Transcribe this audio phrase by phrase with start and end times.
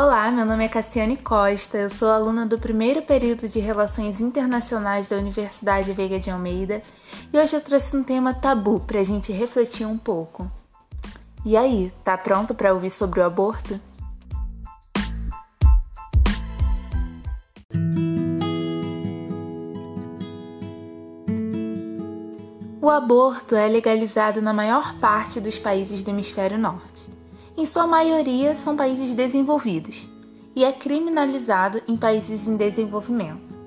[0.00, 5.08] Olá, meu nome é Cassiane Costa, eu sou aluna do primeiro período de Relações Internacionais
[5.08, 6.80] da Universidade Veiga de Almeida
[7.32, 10.48] e hoje eu trouxe um tema tabu para a gente refletir um pouco.
[11.44, 13.80] E aí, tá pronto para ouvir sobre o aborto?
[22.80, 26.87] O aborto é legalizado na maior parte dos países do hemisfério norte
[27.58, 30.08] em sua maioria são países desenvolvidos,
[30.54, 33.58] e é criminalizado em países em desenvolvimento,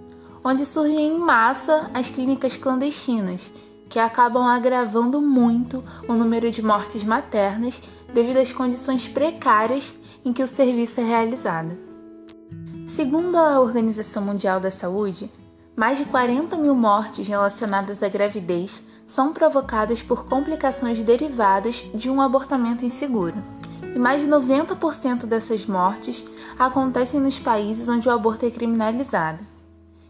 [0.41, 3.41] onde surgem em massa as clínicas clandestinas,
[3.89, 7.81] que acabam agravando muito o número de mortes maternas
[8.13, 11.77] devido às condições precárias em que o serviço é realizado.
[12.87, 15.29] Segundo a Organização Mundial da Saúde,
[15.75, 22.21] mais de 40 mil mortes relacionadas à gravidez são provocadas por complicações derivadas de um
[22.21, 23.35] abortamento inseguro
[23.93, 26.23] e mais de 90% dessas mortes
[26.57, 29.39] acontecem nos países onde o aborto é criminalizado.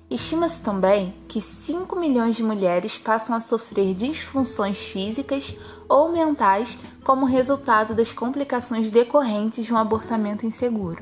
[0.09, 5.55] Estima-se também que 5 milhões de mulheres passam a sofrer disfunções físicas
[5.87, 11.01] ou mentais como resultado das complicações decorrentes de um abortamento inseguro.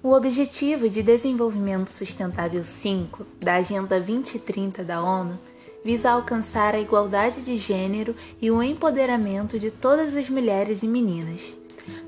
[0.00, 5.36] O Objetivo de Desenvolvimento Sustentável 5 da Agenda 2030 da ONU
[5.84, 11.56] visa alcançar a igualdade de gênero e o empoderamento de todas as mulheres e meninas.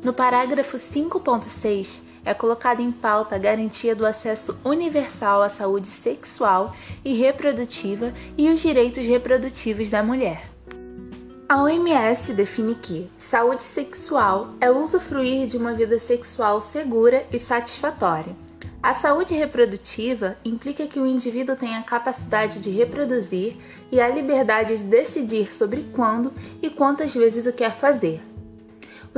[0.03, 6.75] No parágrafo 5.6 é colocada em pauta a garantia do acesso universal à saúde sexual
[7.05, 10.51] e reprodutiva e os direitos reprodutivos da mulher.
[11.49, 18.37] A OMS define que saúde sexual é usufruir de uma vida sexual segura e satisfatória.
[18.83, 23.57] A saúde reprodutiva implica que o indivíduo tenha a capacidade de reproduzir
[23.91, 28.21] e a liberdade de decidir sobre quando e quantas vezes o quer fazer.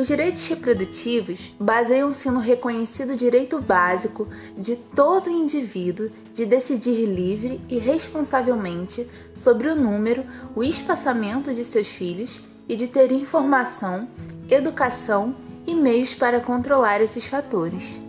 [0.00, 7.78] Os direitos reprodutivos baseiam-se no reconhecido direito básico de todo indivíduo de decidir livre e
[7.78, 10.24] responsavelmente sobre o número,
[10.56, 14.08] o espaçamento de seus filhos e de ter informação,
[14.48, 18.00] educação e meios para controlar esses fatores.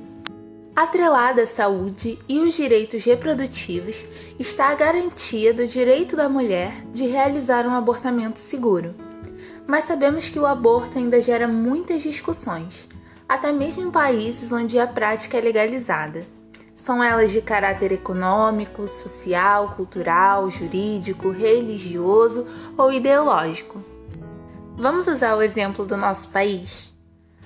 [0.74, 4.06] Atrelada à saúde e os direitos reprodutivos
[4.40, 9.11] está a garantia do direito da mulher de realizar um abortamento seguro
[9.68, 12.88] mas sabemos que o aborto ainda gera muitas discussões,
[13.28, 16.26] até mesmo em países onde a prática é legalizada.
[16.76, 23.84] São elas de caráter econômico, social, cultural, jurídico, religioso ou ideológico.
[24.76, 26.92] Vamos usar o exemplo do nosso país?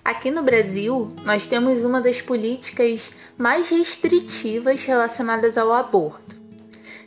[0.03, 6.37] Aqui no Brasil, nós temos uma das políticas mais restritivas relacionadas ao aborto.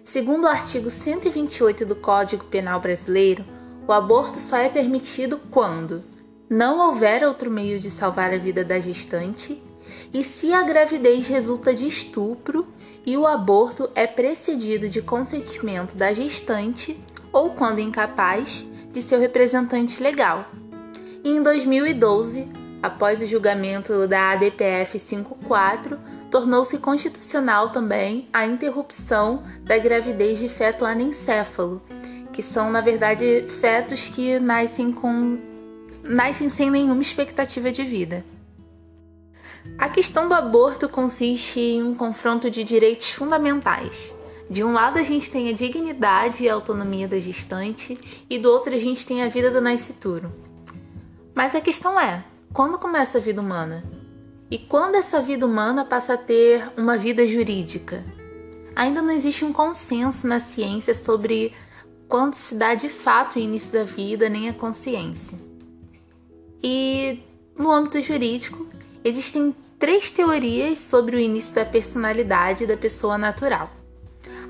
[0.03, 3.45] Segundo o artigo 128 do Código Penal Brasileiro,
[3.89, 6.05] o aborto só é permitido quando
[6.49, 9.61] não houver outro meio de salvar a vida da gestante
[10.13, 12.69] e se a gravidez resulta de estupro
[13.07, 18.63] e o aborto é precedido de consentimento da gestante ou quando incapaz
[18.93, 20.45] de seu representante legal.
[21.25, 22.47] E em 2012,
[22.83, 25.99] após o julgamento da ADPF 54,
[26.31, 31.81] tornou-se constitucional também a interrupção da gravidez de feto anencéfalo
[32.39, 35.41] que são na verdade fetos que nascem com
[36.05, 38.25] nascem sem nenhuma expectativa de vida.
[39.77, 44.15] A questão do aborto consiste em um confronto de direitos fundamentais.
[44.49, 47.99] De um lado a gente tem a dignidade e a autonomia da gestante
[48.31, 50.33] e do outro a gente tem a vida do nascituro.
[51.35, 52.23] Mas a questão é,
[52.53, 53.83] quando começa a vida humana?
[54.49, 58.05] E quando essa vida humana passa a ter uma vida jurídica?
[58.77, 61.53] Ainda não existe um consenso na ciência sobre
[62.09, 65.39] quando se dá de fato o início da vida nem a consciência.
[66.63, 67.21] E
[67.57, 68.67] no âmbito jurídico,
[69.05, 73.71] existem três teorias sobre o início da personalidade da pessoa natural.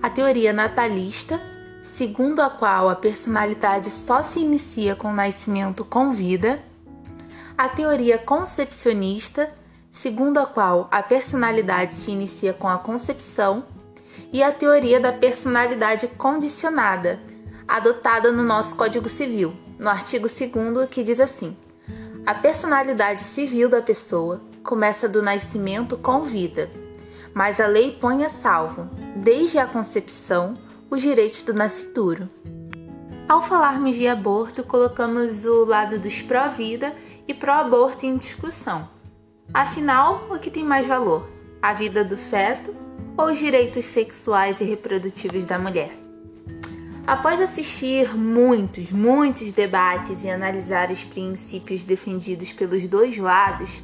[0.00, 1.40] A teoria natalista,
[1.82, 6.62] segundo a qual a personalidade só se inicia com o nascimento com vida.
[7.56, 9.52] A teoria concepcionista,
[9.90, 13.64] segundo a qual a personalidade se inicia com a concepção.
[14.32, 17.18] E a teoria da personalidade condicionada,
[17.68, 21.54] adotada no nosso Código Civil, no artigo 2, que diz assim:
[22.26, 26.70] A personalidade civil da pessoa começa do nascimento com vida,
[27.34, 30.54] mas a lei põe a salvo, desde a concepção,
[30.90, 32.28] os direitos do nascituro.
[33.28, 36.94] Ao falarmos de aborto, colocamos o lado dos pró-vida
[37.26, 38.88] e pró-aborto em discussão.
[39.52, 41.28] Afinal, o que tem mais valor?
[41.60, 42.74] A vida do feto
[43.18, 45.97] ou os direitos sexuais e reprodutivos da mulher?
[47.08, 53.82] Após assistir muitos, muitos debates e analisar os princípios defendidos pelos dois lados,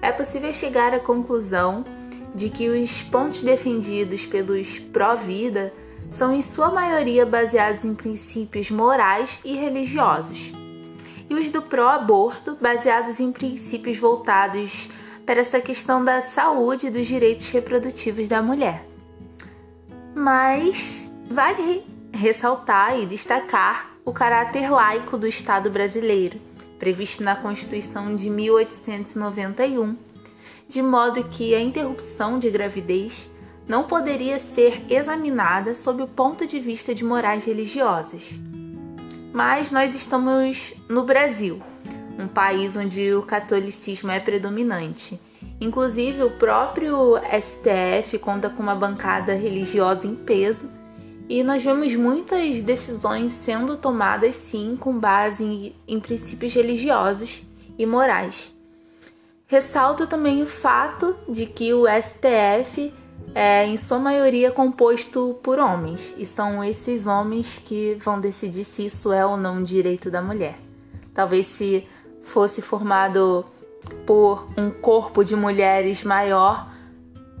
[0.00, 1.84] é possível chegar à conclusão
[2.32, 5.74] de que os pontos defendidos pelos pró-vida
[6.08, 10.52] são em sua maioria baseados em princípios morais e religiosos,
[11.28, 14.88] e os do pró-aborto baseados em princípios voltados
[15.26, 18.84] para essa questão da saúde e dos direitos reprodutivos da mulher.
[20.14, 26.40] Mas vale ressaltar e destacar o caráter laico do Estado brasileiro,
[26.78, 29.96] previsto na Constituição de 1891,
[30.68, 33.30] de modo que a interrupção de gravidez
[33.66, 38.38] não poderia ser examinada sob o ponto de vista de morais religiosas.
[39.32, 41.62] Mas nós estamos no Brasil,
[42.18, 45.18] um país onde o catolicismo é predominante.
[45.60, 50.81] Inclusive, o próprio STF conta com uma bancada religiosa em peso
[51.32, 57.42] e nós vemos muitas decisões sendo tomadas sim com base em, em princípios religiosos
[57.78, 58.54] e morais.
[59.46, 62.92] Ressalto também o fato de que o STF
[63.34, 68.84] é, em sua maioria, composto por homens, e são esses homens que vão decidir se
[68.84, 70.58] isso é ou não direito da mulher.
[71.14, 71.88] Talvez se
[72.20, 73.42] fosse formado
[74.04, 76.70] por um corpo de mulheres maior,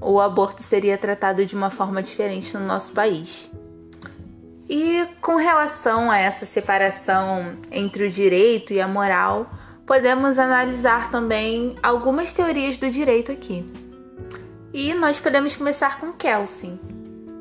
[0.00, 3.50] o aborto seria tratado de uma forma diferente no nosso país.
[4.74, 9.50] E com relação a essa separação entre o direito e a moral,
[9.86, 13.70] podemos analisar também algumas teorias do direito aqui.
[14.72, 16.80] E nós podemos começar com Kelsen,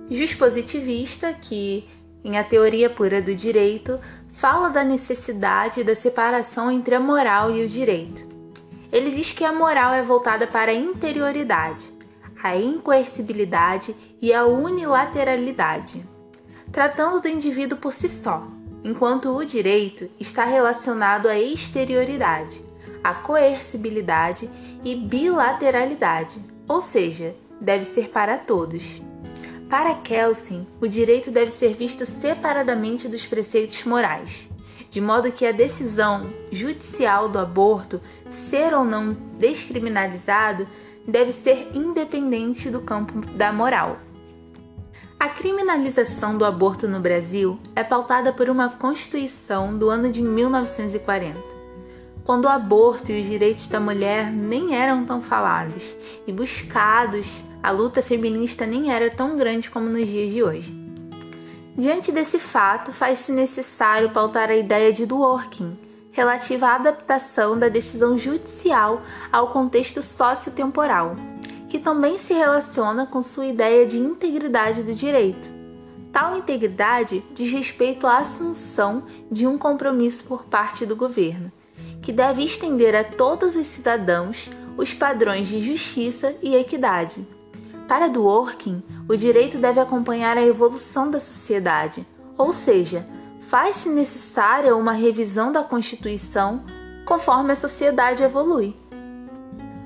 [0.09, 1.87] juspositivista que,
[2.21, 3.97] em A Teoria Pura do Direito,
[4.33, 8.27] fala da necessidade da separação entre a moral e o direito.
[8.91, 11.89] Ele diz que a moral é voltada para a interioridade,
[12.43, 16.10] a incoercibilidade e a unilateralidade
[16.71, 18.47] tratando do indivíduo por si só,
[18.83, 22.61] enquanto o direito está relacionado à exterioridade,
[23.03, 24.49] à coercibilidade
[24.83, 29.01] e bilateralidade, ou seja, deve ser para todos.
[29.69, 34.49] Para Kelsen, o direito deve ser visto separadamente dos preceitos morais,
[34.89, 40.67] de modo que a decisão judicial do aborto ser ou não descriminalizado
[41.07, 43.97] deve ser independente do campo da moral.
[45.21, 51.37] A criminalização do aborto no Brasil é pautada por uma Constituição do ano de 1940,
[52.23, 55.95] quando o aborto e os direitos da mulher nem eram tão falados
[56.25, 60.73] e buscados, a luta feminista nem era tão grande como nos dias de hoje.
[61.77, 65.77] Diante desse fato, faz-se necessário pautar a ideia de Dworkin,
[66.11, 68.97] relativa à adaptação da decisão judicial
[69.31, 71.15] ao contexto sociotemporal
[71.71, 75.47] que também se relaciona com sua ideia de integridade do direito.
[76.11, 81.49] Tal integridade diz respeito à assunção de um compromisso por parte do governo,
[82.01, 87.25] que deve estender a todos os cidadãos os padrões de justiça e equidade.
[87.87, 92.05] Para Dworkin, o direito deve acompanhar a evolução da sociedade,
[92.37, 93.07] ou seja,
[93.47, 96.65] faz-se necessária uma revisão da Constituição
[97.05, 98.75] conforme a sociedade evolui.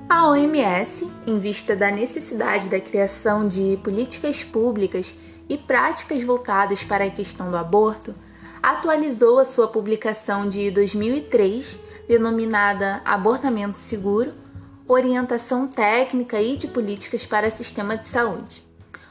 [0.08, 5.12] A OMS, em vista da necessidade da criação de políticas públicas
[5.48, 8.14] e práticas voltadas para a questão do aborto,
[8.62, 14.32] atualizou a sua publicação de 2003, denominada Abortamento Seguro
[14.86, 18.62] Orientação Técnica e de Políticas para Sistema de Saúde,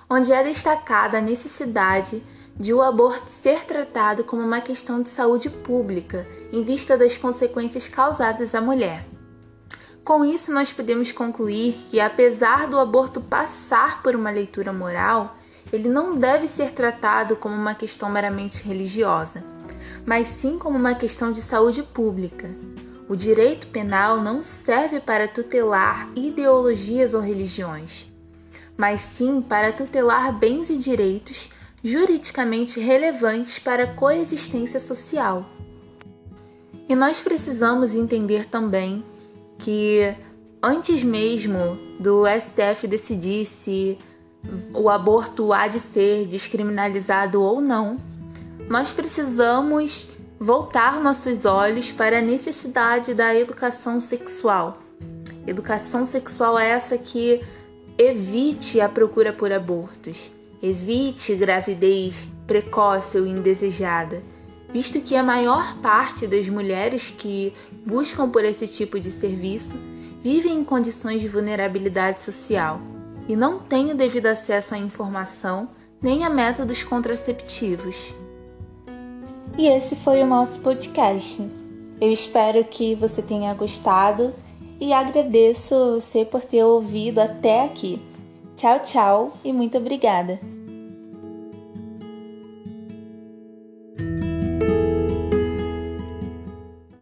[0.10, 2.24] onde é destacada a necessidade
[2.58, 7.90] de o aborto ser tratado como uma questão de saúde pública em vista das consequências
[7.90, 9.15] causadas à mulher.
[10.06, 15.36] Com isso, nós podemos concluir que, apesar do aborto passar por uma leitura moral,
[15.74, 19.44] ele não deve ser tratado como uma questão meramente religiosa,
[20.06, 22.52] mas sim como uma questão de saúde pública.
[23.10, 28.08] O direito penal não serve para tutelar ideologias ou religiões,
[28.78, 31.50] mas sim para tutelar bens e direitos
[31.84, 35.44] juridicamente relevantes para a coexistência social.
[36.88, 39.04] E nós precisamos entender também
[39.58, 40.16] que
[40.62, 43.98] antes mesmo do STF decidir se
[44.74, 47.98] o aborto há de ser descriminalizado ou não,
[48.70, 50.08] nós precisamos
[50.40, 54.80] voltar nossos olhos para a necessidade da educação sexual.
[55.48, 57.44] Educação sexual é essa que
[57.98, 60.32] evite a procura por abortos,
[60.62, 64.22] evite gravidez precoce ou indesejada
[64.76, 67.54] visto que a maior parte das mulheres que
[67.86, 69.74] buscam por esse tipo de serviço
[70.22, 72.82] vivem em condições de vulnerabilidade social
[73.26, 75.70] e não têm o devido acesso à informação
[76.02, 77.96] nem a métodos contraceptivos.
[79.58, 81.42] E esse foi o nosso podcast.
[82.02, 84.34] Eu espero que você tenha gostado
[84.78, 88.02] e agradeço você por ter ouvido até aqui.
[88.58, 90.55] Tchau, tchau e muito obrigada!